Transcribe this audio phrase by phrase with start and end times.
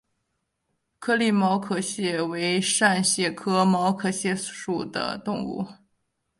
[0.97, 5.63] 颗粒毛壳蟹为扇蟹科毛壳蟹属的动物。